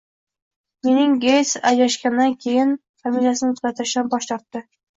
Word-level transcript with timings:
Melinda 0.87 1.19
Geyts 1.25 1.51
ajrashgandan 1.73 2.35
keyin 2.47 2.73
familiyasini 3.05 3.55
o‘zgartirishdan 3.57 4.13
bosh 4.19 4.33
tortdi 4.35 4.67